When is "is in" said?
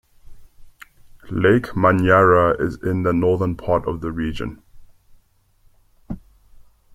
2.59-3.03